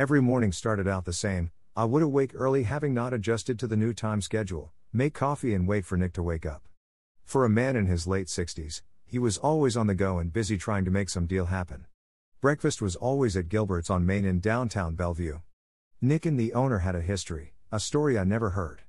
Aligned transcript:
Every 0.00 0.22
morning 0.22 0.50
started 0.50 0.88
out 0.88 1.04
the 1.04 1.12
same. 1.12 1.50
I 1.76 1.84
would 1.84 2.02
awake 2.02 2.32
early 2.34 2.62
having 2.62 2.94
not 2.94 3.12
adjusted 3.12 3.58
to 3.58 3.66
the 3.66 3.76
new 3.76 3.92
time 3.92 4.22
schedule, 4.22 4.72
make 4.94 5.12
coffee 5.12 5.52
and 5.52 5.68
wait 5.68 5.84
for 5.84 5.98
Nick 5.98 6.14
to 6.14 6.22
wake 6.22 6.46
up. 6.46 6.62
For 7.22 7.44
a 7.44 7.50
man 7.50 7.76
in 7.76 7.84
his 7.84 8.06
late 8.06 8.28
60s, 8.28 8.80
he 9.04 9.18
was 9.18 9.36
always 9.36 9.76
on 9.76 9.88
the 9.88 9.94
go 9.94 10.18
and 10.18 10.32
busy 10.32 10.56
trying 10.56 10.86
to 10.86 10.90
make 10.90 11.10
some 11.10 11.26
deal 11.26 11.44
happen. 11.44 11.84
Breakfast 12.40 12.80
was 12.80 12.96
always 12.96 13.36
at 13.36 13.50
Gilbert's 13.50 13.90
on 13.90 14.06
Main 14.06 14.24
in 14.24 14.40
downtown 14.40 14.94
Bellevue. 14.94 15.40
Nick 16.00 16.24
and 16.24 16.40
the 16.40 16.54
owner 16.54 16.78
had 16.78 16.94
a 16.94 17.02
history, 17.02 17.52
a 17.70 17.78
story 17.78 18.18
I 18.18 18.24
never 18.24 18.50
heard. 18.56 18.80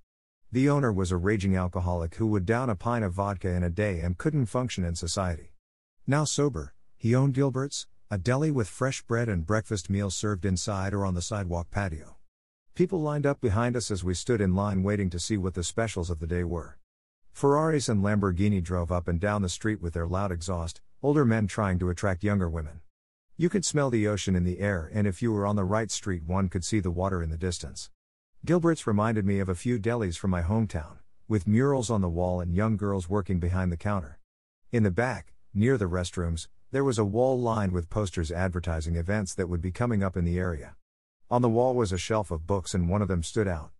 The 0.49 0.69
owner 0.69 0.93
was 0.93 1.11
a 1.11 1.17
raging 1.17 1.57
alcoholic 1.57 2.15
who 2.15 2.27
would 2.27 2.45
down 2.45 2.69
a 2.69 2.75
pint 2.77 3.03
of 3.03 3.11
vodka 3.11 3.49
in 3.49 3.63
a 3.63 3.69
day 3.69 3.99
and 3.99 4.17
couldn't 4.17 4.45
function 4.45 4.85
in 4.85 4.95
society. 4.95 5.51
Now 6.07 6.23
sober, 6.23 6.73
he 6.95 7.13
owned 7.13 7.33
Gilbert's, 7.33 7.87
a 8.13 8.17
deli 8.17 8.51
with 8.51 8.67
fresh 8.67 9.01
bread 9.03 9.29
and 9.29 9.45
breakfast 9.45 9.89
meals 9.89 10.13
served 10.13 10.43
inside 10.43 10.93
or 10.93 11.05
on 11.05 11.13
the 11.13 11.21
sidewalk 11.21 11.71
patio. 11.71 12.17
People 12.75 12.99
lined 12.99 13.25
up 13.25 13.39
behind 13.39 13.73
us 13.73 13.89
as 13.89 14.03
we 14.03 14.13
stood 14.13 14.41
in 14.41 14.53
line 14.53 14.83
waiting 14.83 15.09
to 15.09 15.17
see 15.17 15.37
what 15.37 15.53
the 15.53 15.63
specials 15.63 16.09
of 16.09 16.19
the 16.19 16.27
day 16.27 16.43
were. 16.43 16.77
Ferraris 17.31 17.87
and 17.87 18.03
Lamborghini 18.03 18.61
drove 18.61 18.91
up 18.91 19.07
and 19.07 19.17
down 19.17 19.43
the 19.43 19.47
street 19.47 19.81
with 19.81 19.93
their 19.93 20.05
loud 20.05 20.29
exhaust, 20.29 20.81
older 21.01 21.23
men 21.23 21.47
trying 21.47 21.79
to 21.79 21.89
attract 21.89 22.21
younger 22.21 22.49
women. 22.49 22.81
You 23.37 23.47
could 23.47 23.63
smell 23.63 23.89
the 23.89 24.09
ocean 24.09 24.35
in 24.35 24.43
the 24.43 24.59
air, 24.59 24.91
and 24.93 25.07
if 25.07 25.21
you 25.21 25.31
were 25.31 25.45
on 25.45 25.55
the 25.55 25.63
right 25.63 25.89
street, 25.89 26.25
one 26.25 26.49
could 26.49 26.65
see 26.65 26.81
the 26.81 26.91
water 26.91 27.23
in 27.23 27.29
the 27.29 27.37
distance. 27.37 27.91
Gilbert's 28.43 28.85
reminded 28.85 29.25
me 29.25 29.39
of 29.39 29.47
a 29.47 29.55
few 29.55 29.79
delis 29.79 30.17
from 30.17 30.31
my 30.31 30.41
hometown, 30.41 30.97
with 31.29 31.47
murals 31.47 31.89
on 31.89 32.01
the 32.01 32.09
wall 32.09 32.41
and 32.41 32.53
young 32.53 32.75
girls 32.75 33.07
working 33.07 33.39
behind 33.39 33.71
the 33.71 33.77
counter. 33.77 34.19
In 34.69 34.83
the 34.83 34.91
back, 34.91 35.31
near 35.53 35.77
the 35.77 35.85
restrooms, 35.85 36.49
there 36.71 36.85
was 36.85 36.97
a 36.97 37.03
wall 37.03 37.37
lined 37.37 37.73
with 37.73 37.89
posters 37.89 38.31
advertising 38.31 38.95
events 38.95 39.35
that 39.35 39.49
would 39.49 39.61
be 39.61 39.71
coming 39.71 40.01
up 40.01 40.15
in 40.15 40.23
the 40.23 40.39
area. 40.39 40.75
On 41.29 41.41
the 41.41 41.49
wall 41.49 41.75
was 41.75 41.91
a 41.91 41.97
shelf 41.97 42.31
of 42.31 42.47
books, 42.47 42.73
and 42.73 42.87
one 42.87 43.01
of 43.01 43.09
them 43.09 43.23
stood 43.23 43.47
out. 43.47 43.71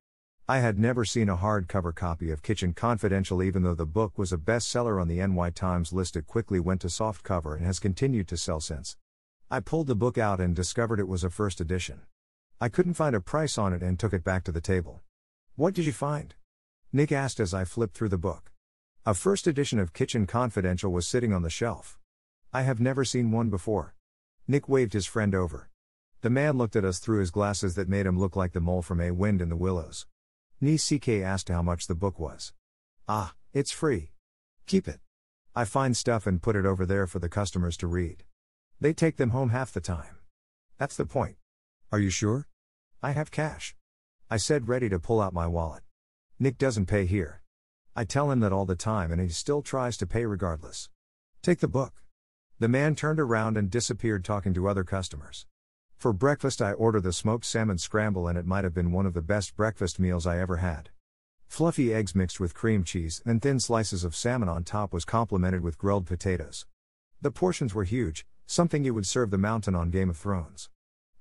I 0.46 0.60
had 0.60 0.78
never 0.78 1.06
seen 1.06 1.30
a 1.30 1.38
hardcover 1.38 1.96
copy 1.96 2.32
of 2.32 2.42
Kitchen 2.42 2.74
Confidential, 2.74 3.42
even 3.42 3.64
though 3.64 3.76
the 3.76 3.86
book 3.86 4.18
was 4.18 4.34
a 4.34 4.38
bestseller 4.38 5.00
on 5.00 5.08
the 5.08 5.26
NY 5.26 5.52
Times 5.52 5.94
list. 5.94 6.18
It 6.18 6.28
quickly 6.28 6.60
went 6.60 6.82
to 6.82 6.88
softcover 6.88 7.56
and 7.56 7.66
has 7.66 7.80
continued 7.80 8.28
to 8.28 8.36
sell 8.36 8.60
since. 8.60 8.98
I 9.50 9.62
pulled 9.62 9.88
the 9.88 9.96
book 9.96 10.18
out 10.18 10.42
and 10.42 10.54
discovered 10.54 11.00
it 11.00 11.08
was 11.08 11.24
a 11.24 11.30
first 11.30 11.62
edition. 11.62 12.02
I 12.60 12.68
couldn't 12.68 12.96
find 12.96 13.16
a 13.16 13.22
price 13.22 13.58
on 13.58 13.72
it 13.72 13.82
and 13.82 13.98
took 13.98 14.12
it 14.12 14.26
back 14.26 14.44
to 14.44 14.52
the 14.52 14.60
table. 14.60 15.02
What 15.56 15.74
did 15.74 15.86
you 15.86 15.94
find? 15.94 16.36
Nick 16.92 17.14
asked 17.14 17.40
as 17.40 17.54
I 17.54 17.64
flipped 17.64 17.96
through 17.96 18.10
the 18.10 18.18
book. 18.18 18.52
A 19.06 19.14
first 19.14 19.48
edition 19.48 19.80
of 19.80 19.94
Kitchen 19.94 20.28
Confidential 20.28 20.92
was 20.92 21.08
sitting 21.08 21.32
on 21.32 21.42
the 21.42 21.50
shelf. 21.50 21.98
I 22.54 22.64
have 22.64 22.82
never 22.82 23.06
seen 23.06 23.32
one 23.32 23.50
before. 23.50 23.96
Nick 24.46 24.68
waved 24.68 24.92
his 24.92 25.06
friend 25.06 25.34
over. 25.34 25.70
The 26.20 26.30
man 26.30 26.58
looked 26.58 26.76
at 26.76 26.84
us 26.84 27.00
through 27.00 27.20
his 27.22 27.32
glasses 27.32 27.76
that 27.76 27.88
made 27.88 28.06
him 28.06 28.20
look 28.20 28.36
like 28.36 28.52
the 28.52 28.60
mole 28.60 28.82
from 28.82 29.00
A 29.00 29.12
Wind 29.12 29.42
in 29.42 29.48
the 29.48 29.56
Willows. 29.56 30.06
Nick 30.60 31.08
asked 31.08 31.48
how 31.48 31.62
much 31.62 31.88
the 31.88 31.96
book 31.96 32.20
was. 32.20 32.52
Ah, 33.08 33.34
it's 33.54 33.72
free. 33.72 34.12
Keep 34.68 34.90
it. 34.90 35.00
I 35.56 35.64
find 35.64 35.96
stuff 35.96 36.28
and 36.28 36.42
put 36.42 36.58
it 36.58 36.66
over 36.66 36.86
there 36.86 37.08
for 37.08 37.20
the 37.20 37.30
customers 37.30 37.78
to 37.78 37.88
read. 37.88 38.26
They 38.82 38.92
take 38.92 39.16
them 39.16 39.30
home 39.30 39.50
half 39.50 39.72
the 39.72 39.80
time. 39.80 40.18
That's 40.78 40.98
the 40.98 41.06
point. 41.06 41.38
Are 41.90 42.00
you 42.00 42.10
sure? 42.10 42.48
I 43.02 43.12
have 43.12 43.32
cash. 43.32 43.76
I 44.30 44.36
said, 44.36 44.68
ready 44.68 44.90
to 44.90 45.00
pull 45.00 45.22
out 45.22 45.34
my 45.34 45.48
wallet. 45.48 45.84
Nick 46.38 46.58
doesn't 46.58 46.88
pay 46.88 47.06
here. 47.06 47.42
I 47.96 48.04
tell 48.04 48.30
him 48.30 48.42
that 48.42 48.52
all 48.52 48.66
the 48.66 48.76
time 48.76 49.12
and 49.12 49.22
he 49.22 49.30
still 49.30 49.62
tries 49.62 49.96
to 49.98 50.06
pay 50.06 50.26
regardless. 50.26 50.90
Take 51.42 51.60
the 51.60 51.68
book. 51.70 52.01
The 52.62 52.68
man 52.68 52.94
turned 52.94 53.20
around 53.20 53.58
and 53.58 53.72
disappeared 53.72 54.24
talking 54.24 54.54
to 54.54 54.68
other 54.68 54.84
customers. 54.84 55.48
For 55.98 56.14
breakfast, 56.14 56.62
I 56.62 56.74
ordered 56.74 57.02
the 57.02 57.12
smoked 57.12 57.44
salmon 57.44 57.80
scramble, 57.80 58.28
and 58.28 58.38
it 58.38 58.46
might 58.46 58.64
have 58.64 58.74
been 58.76 58.92
one 58.92 59.08
of 59.08 59.16
the 59.16 59.24
best 59.24 59.56
breakfast 59.56 60.00
meals 60.00 60.28
I 60.28 60.38
ever 60.38 60.58
had. 60.58 60.92
Fluffy 61.48 61.92
eggs 61.92 62.14
mixed 62.14 62.40
with 62.40 62.54
cream 62.54 62.84
cheese 62.84 63.20
and 63.26 63.42
thin 63.42 63.60
slices 63.60 64.04
of 64.04 64.16
salmon 64.16 64.48
on 64.48 64.64
top 64.64 64.94
was 64.94 65.06
complemented 65.06 65.64
with 65.64 65.80
grilled 65.80 66.06
potatoes. 66.06 66.68
The 67.20 67.32
portions 67.32 67.74
were 67.74 67.84
huge, 67.84 68.28
something 68.46 68.84
you 68.84 68.94
would 68.94 69.08
serve 69.08 69.32
the 69.32 69.40
mountain 69.40 69.74
on 69.74 69.90
Game 69.90 70.12
of 70.12 70.18
Thrones. 70.18 70.70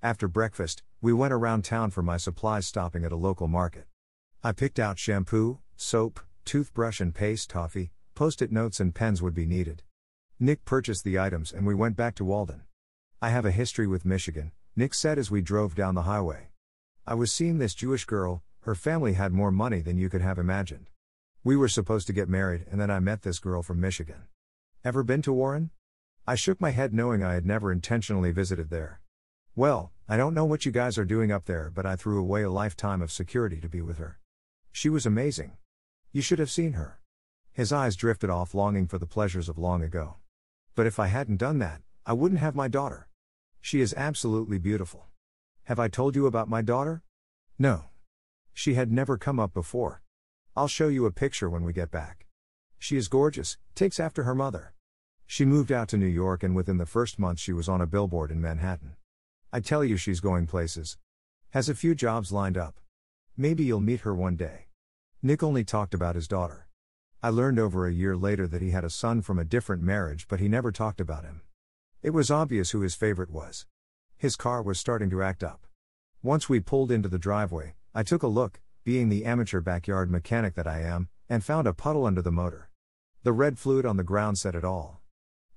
After 0.02 0.28
breakfast, 0.28 0.82
we 1.00 1.14
went 1.14 1.32
around 1.32 1.64
town 1.64 1.90
for 1.90 2.02
my 2.02 2.18
supplies, 2.18 2.66
stopping 2.66 3.02
at 3.02 3.12
a 3.12 3.16
local 3.16 3.48
market. 3.48 3.86
I 4.44 4.52
picked 4.52 4.78
out 4.78 4.98
shampoo, 4.98 5.60
soap, 5.74 6.20
toothbrush, 6.44 7.00
and 7.00 7.14
paste, 7.14 7.48
toffee, 7.48 7.92
post 8.14 8.42
it 8.42 8.52
notes, 8.52 8.78
and 8.78 8.94
pens 8.94 9.22
would 9.22 9.34
be 9.34 9.46
needed. 9.46 9.82
Nick 10.42 10.64
purchased 10.64 11.04
the 11.04 11.18
items 11.18 11.52
and 11.52 11.66
we 11.66 11.74
went 11.74 11.96
back 11.96 12.14
to 12.14 12.24
Walden. 12.24 12.62
I 13.20 13.28
have 13.28 13.44
a 13.44 13.50
history 13.50 13.86
with 13.86 14.06
Michigan, 14.06 14.52
Nick 14.74 14.94
said 14.94 15.18
as 15.18 15.30
we 15.30 15.42
drove 15.42 15.74
down 15.74 15.94
the 15.94 16.04
highway. 16.04 16.48
I 17.06 17.12
was 17.12 17.30
seeing 17.30 17.58
this 17.58 17.74
Jewish 17.74 18.06
girl, 18.06 18.42
her 18.60 18.74
family 18.74 19.12
had 19.12 19.34
more 19.34 19.50
money 19.50 19.80
than 19.80 19.98
you 19.98 20.08
could 20.08 20.22
have 20.22 20.38
imagined. 20.38 20.88
We 21.44 21.58
were 21.58 21.68
supposed 21.68 22.06
to 22.06 22.14
get 22.14 22.30
married, 22.30 22.64
and 22.70 22.80
then 22.80 22.90
I 22.90 23.00
met 23.00 23.20
this 23.20 23.38
girl 23.38 23.62
from 23.62 23.82
Michigan. 23.82 24.22
Ever 24.82 25.02
been 25.02 25.20
to 25.22 25.32
Warren? 25.34 25.72
I 26.26 26.36
shook 26.36 26.58
my 26.58 26.70
head 26.70 26.94
knowing 26.94 27.22
I 27.22 27.34
had 27.34 27.44
never 27.44 27.70
intentionally 27.70 28.30
visited 28.30 28.70
there. 28.70 29.02
Well, 29.54 29.92
I 30.08 30.16
don't 30.16 30.32
know 30.32 30.46
what 30.46 30.64
you 30.64 30.72
guys 30.72 30.96
are 30.96 31.04
doing 31.04 31.30
up 31.30 31.44
there, 31.44 31.70
but 31.74 31.84
I 31.84 31.96
threw 31.96 32.18
away 32.18 32.44
a 32.44 32.50
lifetime 32.50 33.02
of 33.02 33.12
security 33.12 33.60
to 33.60 33.68
be 33.68 33.82
with 33.82 33.98
her. 33.98 34.18
She 34.72 34.88
was 34.88 35.04
amazing. 35.04 35.58
You 36.12 36.22
should 36.22 36.38
have 36.38 36.50
seen 36.50 36.72
her. 36.72 36.98
His 37.52 37.74
eyes 37.74 37.94
drifted 37.94 38.30
off, 38.30 38.54
longing 38.54 38.86
for 38.86 38.96
the 38.96 39.04
pleasures 39.04 39.50
of 39.50 39.58
long 39.58 39.82
ago. 39.82 40.16
But 40.74 40.86
if 40.86 40.98
I 40.98 41.08
hadn't 41.08 41.36
done 41.36 41.58
that, 41.58 41.82
I 42.06 42.12
wouldn't 42.12 42.40
have 42.40 42.54
my 42.54 42.68
daughter. 42.68 43.08
She 43.60 43.80
is 43.80 43.94
absolutely 43.94 44.58
beautiful. 44.58 45.06
Have 45.64 45.78
I 45.78 45.88
told 45.88 46.16
you 46.16 46.26
about 46.26 46.48
my 46.48 46.62
daughter? 46.62 47.02
No. 47.58 47.84
She 48.54 48.74
had 48.74 48.90
never 48.90 49.18
come 49.18 49.38
up 49.38 49.52
before. 49.52 50.02
I'll 50.56 50.68
show 50.68 50.88
you 50.88 51.06
a 51.06 51.12
picture 51.12 51.50
when 51.50 51.64
we 51.64 51.72
get 51.72 51.90
back. 51.90 52.26
She 52.78 52.96
is 52.96 53.08
gorgeous, 53.08 53.58
takes 53.74 54.00
after 54.00 54.22
her 54.22 54.34
mother. 54.34 54.72
She 55.26 55.44
moved 55.44 55.70
out 55.70 55.88
to 55.90 55.96
New 55.96 56.06
York 56.06 56.42
and 56.42 56.56
within 56.56 56.78
the 56.78 56.86
first 56.86 57.18
month 57.18 57.38
she 57.38 57.52
was 57.52 57.68
on 57.68 57.80
a 57.80 57.86
billboard 57.86 58.30
in 58.30 58.40
Manhattan. 58.40 58.96
I 59.52 59.60
tell 59.60 59.84
you 59.84 59.96
she's 59.96 60.20
going 60.20 60.46
places. 60.46 60.96
Has 61.50 61.68
a 61.68 61.74
few 61.74 61.94
jobs 61.94 62.32
lined 62.32 62.56
up. 62.56 62.80
Maybe 63.36 63.64
you'll 63.64 63.80
meet 63.80 64.00
her 64.00 64.14
one 64.14 64.36
day. 64.36 64.66
Nick 65.22 65.42
only 65.42 65.64
talked 65.64 65.94
about 65.94 66.14
his 66.14 66.26
daughter. 66.26 66.66
I 67.22 67.28
learned 67.28 67.58
over 67.58 67.86
a 67.86 67.92
year 67.92 68.16
later 68.16 68.46
that 68.46 68.62
he 68.62 68.70
had 68.70 68.82
a 68.82 68.88
son 68.88 69.20
from 69.20 69.38
a 69.38 69.44
different 69.44 69.82
marriage, 69.82 70.26
but 70.26 70.40
he 70.40 70.48
never 70.48 70.72
talked 70.72 71.02
about 71.02 71.24
him. 71.24 71.42
It 72.02 72.10
was 72.10 72.30
obvious 72.30 72.70
who 72.70 72.80
his 72.80 72.94
favorite 72.94 73.28
was. 73.28 73.66
His 74.16 74.36
car 74.36 74.62
was 74.62 74.80
starting 74.80 75.10
to 75.10 75.22
act 75.22 75.44
up. 75.44 75.66
Once 76.22 76.48
we 76.48 76.60
pulled 76.60 76.90
into 76.90 77.10
the 77.10 77.18
driveway, 77.18 77.74
I 77.94 78.04
took 78.04 78.22
a 78.22 78.26
look, 78.26 78.60
being 78.84 79.10
the 79.10 79.26
amateur 79.26 79.60
backyard 79.60 80.10
mechanic 80.10 80.54
that 80.54 80.66
I 80.66 80.80
am, 80.80 81.10
and 81.28 81.44
found 81.44 81.66
a 81.66 81.74
puddle 81.74 82.06
under 82.06 82.22
the 82.22 82.32
motor. 82.32 82.70
The 83.22 83.32
red 83.32 83.58
fluid 83.58 83.84
on 83.84 83.98
the 83.98 84.02
ground 84.02 84.38
said 84.38 84.54
it 84.54 84.64
all. 84.64 85.02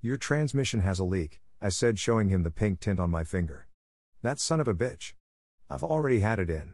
Your 0.02 0.18
transmission 0.18 0.82
has 0.82 1.00
a 1.00 1.06
leak, 1.06 1.40
I 1.62 1.70
said, 1.70 1.98
showing 1.98 2.28
him 2.28 2.44
the 2.44 2.52
pink 2.52 2.82
tint 2.82 3.00
on 3.00 3.10
my 3.10 3.24
finger. 3.24 3.68
That 4.22 4.38
son 4.38 4.60
of 4.60 4.68
a 4.68 4.74
bitch. 4.74 5.14
I've 5.70 5.84
already 5.84 6.20
had 6.20 6.40
it 6.40 6.50
in. 6.50 6.74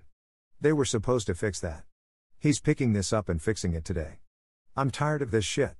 They 0.59 0.73
were 0.73 0.83
supposed 0.83 1.27
to 1.27 1.35
fix 1.35 1.59
that. 1.59 1.83
He's 2.39 2.59
picking 2.59 2.93
this 2.93 3.13
up 3.13 3.29
and 3.29 3.39
fixing 3.39 3.75
it 3.75 3.85
today. 3.85 4.21
I'm 4.79 4.91
tired 4.91 5.21
of 5.21 5.31
this 5.31 5.43
shit. 5.43 5.75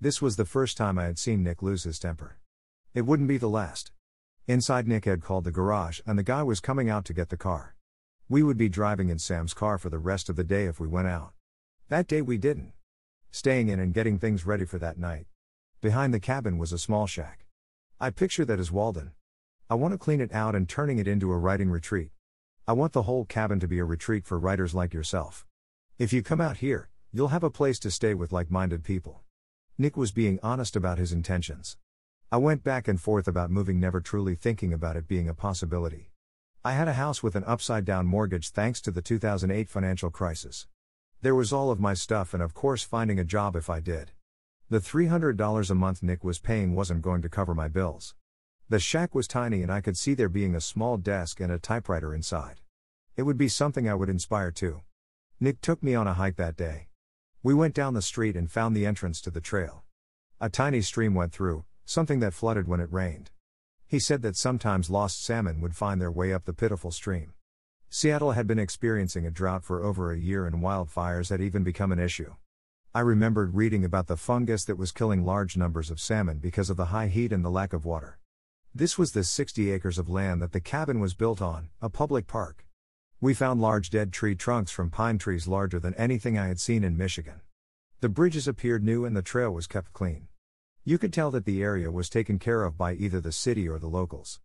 This 0.00 0.22
was 0.22 0.36
the 0.36 0.46
first 0.46 0.78
time 0.78 0.98
I 0.98 1.04
had 1.04 1.18
seen 1.18 1.42
Nick 1.42 1.60
lose 1.60 1.84
his 1.84 1.98
temper. 1.98 2.38
It 2.94 3.02
wouldn't 3.02 3.28
be 3.28 3.36
the 3.36 3.46
last. 3.46 3.92
Inside, 4.46 4.88
Nick 4.88 5.04
had 5.04 5.20
called 5.20 5.44
the 5.44 5.50
garage, 5.50 6.00
and 6.06 6.18
the 6.18 6.22
guy 6.22 6.42
was 6.42 6.58
coming 6.58 6.88
out 6.88 7.04
to 7.04 7.12
get 7.12 7.28
the 7.28 7.36
car. 7.36 7.76
We 8.26 8.42
would 8.42 8.56
be 8.56 8.70
driving 8.70 9.10
in 9.10 9.18
Sam's 9.18 9.52
car 9.52 9.76
for 9.76 9.90
the 9.90 9.98
rest 9.98 10.30
of 10.30 10.36
the 10.36 10.44
day 10.44 10.64
if 10.64 10.80
we 10.80 10.88
went 10.88 11.08
out. 11.08 11.34
That 11.90 12.08
day 12.08 12.22
we 12.22 12.38
didn't. 12.38 12.72
Staying 13.30 13.68
in 13.68 13.78
and 13.78 13.92
getting 13.92 14.18
things 14.18 14.46
ready 14.46 14.64
for 14.64 14.78
that 14.78 14.98
night. 14.98 15.26
Behind 15.82 16.14
the 16.14 16.18
cabin 16.18 16.56
was 16.56 16.72
a 16.72 16.78
small 16.78 17.06
shack. 17.06 17.44
I 18.00 18.08
picture 18.08 18.46
that 18.46 18.58
as 18.58 18.72
Walden. 18.72 19.12
I 19.68 19.74
want 19.74 19.92
to 19.92 19.98
clean 19.98 20.22
it 20.22 20.32
out 20.32 20.54
and 20.54 20.66
turning 20.66 20.98
it 20.98 21.06
into 21.06 21.32
a 21.32 21.36
writing 21.36 21.68
retreat. 21.68 22.12
I 22.66 22.72
want 22.72 22.94
the 22.94 23.02
whole 23.02 23.26
cabin 23.26 23.60
to 23.60 23.68
be 23.68 23.78
a 23.78 23.84
retreat 23.84 24.24
for 24.24 24.38
writers 24.38 24.74
like 24.74 24.94
yourself. 24.94 25.44
If 25.98 26.14
you 26.14 26.22
come 26.22 26.40
out 26.40 26.56
here, 26.56 26.88
you'll 27.12 27.28
have 27.28 27.44
a 27.44 27.50
place 27.50 27.78
to 27.78 27.90
stay 27.90 28.12
with 28.12 28.32
like 28.32 28.50
minded 28.50 28.84
people. 28.84 29.22
Nick 29.78 29.96
was 29.96 30.12
being 30.12 30.38
honest 30.42 30.76
about 30.76 30.98
his 30.98 31.12
intentions. 31.12 31.76
I 32.30 32.36
went 32.36 32.62
back 32.62 32.86
and 32.88 33.00
forth 33.00 33.26
about 33.26 33.50
moving, 33.50 33.80
never 33.80 34.00
truly 34.00 34.34
thinking 34.34 34.72
about 34.72 34.96
it 34.96 35.08
being 35.08 35.28
a 35.28 35.34
possibility. 35.34 36.10
I 36.64 36.72
had 36.72 36.88
a 36.88 36.94
house 36.94 37.22
with 37.22 37.36
an 37.36 37.44
upside 37.46 37.84
down 37.86 38.06
mortgage 38.06 38.50
thanks 38.50 38.80
to 38.82 38.90
the 38.90 39.00
2008 39.00 39.70
financial 39.70 40.10
crisis. 40.10 40.66
There 41.22 41.34
was 41.34 41.52
all 41.52 41.70
of 41.70 41.80
my 41.80 41.94
stuff, 41.94 42.34
and 42.34 42.42
of 42.42 42.52
course, 42.52 42.82
finding 42.82 43.18
a 43.18 43.24
job 43.24 43.56
if 43.56 43.70
I 43.70 43.80
did. 43.80 44.12
The 44.68 44.80
$300 44.80 45.70
a 45.70 45.74
month 45.74 46.02
Nick 46.02 46.22
was 46.22 46.38
paying 46.38 46.74
wasn't 46.74 47.00
going 47.00 47.22
to 47.22 47.30
cover 47.30 47.54
my 47.54 47.68
bills. 47.68 48.14
The 48.68 48.78
shack 48.78 49.14
was 49.14 49.26
tiny, 49.26 49.62
and 49.62 49.72
I 49.72 49.80
could 49.80 49.96
see 49.96 50.12
there 50.12 50.28
being 50.28 50.54
a 50.54 50.60
small 50.60 50.98
desk 50.98 51.40
and 51.40 51.50
a 51.50 51.58
typewriter 51.58 52.14
inside. 52.14 52.60
It 53.16 53.22
would 53.22 53.38
be 53.38 53.48
something 53.48 53.88
I 53.88 53.94
would 53.94 54.10
inspire 54.10 54.50
to. 54.52 54.82
Nick 55.40 55.62
took 55.62 55.82
me 55.82 55.94
on 55.94 56.06
a 56.06 56.12
hike 56.12 56.36
that 56.36 56.56
day. 56.56 56.87
We 57.40 57.54
went 57.54 57.74
down 57.74 57.94
the 57.94 58.02
street 58.02 58.34
and 58.34 58.50
found 58.50 58.74
the 58.74 58.84
entrance 58.84 59.20
to 59.20 59.30
the 59.30 59.40
trail. 59.40 59.84
A 60.40 60.48
tiny 60.48 60.82
stream 60.82 61.14
went 61.14 61.32
through, 61.32 61.64
something 61.84 62.18
that 62.18 62.34
flooded 62.34 62.66
when 62.66 62.80
it 62.80 62.92
rained. 62.92 63.30
He 63.86 64.00
said 64.00 64.22
that 64.22 64.36
sometimes 64.36 64.90
lost 64.90 65.24
salmon 65.24 65.60
would 65.60 65.76
find 65.76 66.00
their 66.00 66.10
way 66.10 66.32
up 66.32 66.46
the 66.46 66.52
pitiful 66.52 66.90
stream. 66.90 67.34
Seattle 67.90 68.32
had 68.32 68.48
been 68.48 68.58
experiencing 68.58 69.24
a 69.24 69.30
drought 69.30 69.62
for 69.62 69.84
over 69.84 70.10
a 70.10 70.18
year 70.18 70.46
and 70.46 70.56
wildfires 70.56 71.30
had 71.30 71.40
even 71.40 71.62
become 71.62 71.92
an 71.92 72.00
issue. 72.00 72.34
I 72.92 73.00
remembered 73.00 73.54
reading 73.54 73.84
about 73.84 74.08
the 74.08 74.16
fungus 74.16 74.64
that 74.64 74.76
was 74.76 74.90
killing 74.90 75.24
large 75.24 75.56
numbers 75.56 75.92
of 75.92 76.00
salmon 76.00 76.38
because 76.38 76.70
of 76.70 76.76
the 76.76 76.86
high 76.86 77.06
heat 77.06 77.32
and 77.32 77.44
the 77.44 77.50
lack 77.50 77.72
of 77.72 77.84
water. 77.84 78.18
This 78.74 78.98
was 78.98 79.12
the 79.12 79.22
60 79.22 79.70
acres 79.70 79.96
of 79.96 80.08
land 80.08 80.42
that 80.42 80.50
the 80.50 80.60
cabin 80.60 80.98
was 80.98 81.14
built 81.14 81.40
on, 81.40 81.70
a 81.80 81.88
public 81.88 82.26
park. 82.26 82.66
We 83.20 83.34
found 83.34 83.60
large 83.60 83.90
dead 83.90 84.12
tree 84.12 84.36
trunks 84.36 84.70
from 84.70 84.90
pine 84.90 85.18
trees 85.18 85.48
larger 85.48 85.80
than 85.80 85.94
anything 85.94 86.38
I 86.38 86.46
had 86.46 86.60
seen 86.60 86.84
in 86.84 86.96
Michigan. 86.96 87.40
The 87.98 88.08
bridges 88.08 88.46
appeared 88.46 88.84
new 88.84 89.04
and 89.04 89.16
the 89.16 89.22
trail 89.22 89.52
was 89.52 89.66
kept 89.66 89.92
clean. 89.92 90.28
You 90.84 90.98
could 90.98 91.12
tell 91.12 91.32
that 91.32 91.44
the 91.44 91.60
area 91.60 91.90
was 91.90 92.08
taken 92.08 92.38
care 92.38 92.62
of 92.62 92.78
by 92.78 92.92
either 92.94 93.20
the 93.20 93.32
city 93.32 93.68
or 93.68 93.80
the 93.80 93.88
locals. 93.88 94.38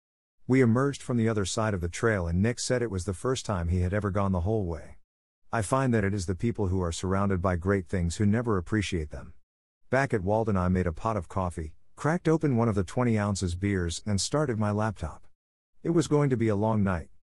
We 0.48 0.60
emerged 0.60 1.04
from 1.04 1.18
the 1.18 1.30
other 1.30 1.46
side 1.46 1.76
of 1.76 1.82
the 1.82 1.88
trail 1.88 2.26
and 2.26 2.42
Nick 2.42 2.60
said 2.60 2.82
it 2.82 2.90
was 2.90 3.06
the 3.06 3.14
first 3.14 3.46
time 3.46 3.68
he 3.68 3.82
had 3.82 3.94
ever 3.94 4.10
gone 4.10 4.32
the 4.32 4.42
whole 4.42 4.66
way. 4.66 4.98
I 5.52 5.62
find 5.62 5.94
that 5.94 6.04
it 6.04 6.16
is 6.16 6.26
the 6.26 6.34
people 6.34 6.70
who 6.70 6.82
are 6.82 6.92
surrounded 6.92 7.44
by 7.44 7.58
great 7.58 7.88
things 7.88 8.16
who 8.16 8.26
never 8.26 8.58
appreciate 8.58 9.12
them. 9.12 9.34
Back 9.92 10.16
at 10.16 10.24
Walden, 10.24 10.58
I 10.58 10.68
made 10.70 10.88
a 10.88 10.92
pot 10.92 11.16
of 11.16 11.30
coffee, 11.30 11.76
cracked 11.96 12.28
open 12.28 12.58
one 12.58 12.68
of 12.68 12.74
the 12.74 12.84
20 12.84 13.20
ounces 13.20 13.54
beers, 13.54 14.02
and 14.04 14.20
started 14.20 14.58
my 14.58 14.72
laptop. 14.72 15.28
It 15.84 15.92
was 15.92 16.08
going 16.08 16.32
to 16.32 16.38
be 16.38 16.48
a 16.48 16.56
long 16.56 16.84
night. 16.84 17.10